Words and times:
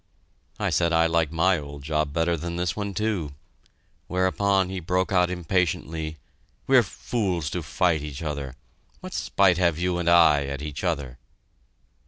I 0.59 0.71
said 0.71 0.91
I 0.91 1.05
liked 1.05 1.31
my 1.31 1.59
old 1.59 1.83
job 1.83 2.11
better 2.11 2.35
than 2.35 2.55
this 2.55 2.75
one, 2.75 2.95
too, 2.95 3.35
whereupon 4.07 4.69
he 4.69 4.79
broke 4.79 5.11
out 5.11 5.29
impatiently, 5.29 6.17
"We're 6.65 6.81
fools 6.81 7.51
to 7.51 7.61
fight 7.61 8.01
each 8.01 8.23
other. 8.23 8.55
What 9.01 9.13
spite 9.13 9.59
have 9.59 9.77
you 9.77 9.99
and 9.99 10.09
I 10.09 10.45
at 10.47 10.63
each 10.63 10.83
other?" 10.83 11.19